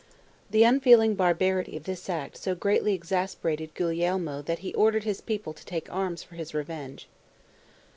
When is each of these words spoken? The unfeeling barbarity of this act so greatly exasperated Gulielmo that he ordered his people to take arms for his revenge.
The 0.49 0.63
unfeeling 0.63 1.13
barbarity 1.13 1.77
of 1.77 1.83
this 1.83 2.09
act 2.09 2.35
so 2.35 2.55
greatly 2.55 2.95
exasperated 2.95 3.75
Gulielmo 3.75 4.41
that 4.45 4.57
he 4.65 4.73
ordered 4.73 5.03
his 5.03 5.21
people 5.21 5.53
to 5.53 5.63
take 5.63 5.93
arms 5.93 6.23
for 6.23 6.33
his 6.33 6.55
revenge. 6.55 7.07